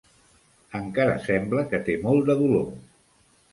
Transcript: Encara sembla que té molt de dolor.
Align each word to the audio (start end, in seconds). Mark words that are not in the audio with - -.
Encara 0.79 1.19
sembla 1.27 1.67
que 1.75 1.83
té 1.91 1.99
molt 2.09 2.27
de 2.33 2.39
dolor. 2.43 2.67